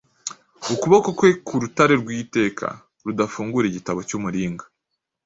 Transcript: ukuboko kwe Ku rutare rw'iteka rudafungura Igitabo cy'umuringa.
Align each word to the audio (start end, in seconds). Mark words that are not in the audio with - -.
ukuboko 0.73 1.07
kwe 1.17 1.29
Ku 1.45 1.53
rutare 1.61 1.93
rw'iteka 2.01 2.67
rudafungura 3.05 3.65
Igitabo 3.67 3.99
cy'umuringa. 4.07 4.65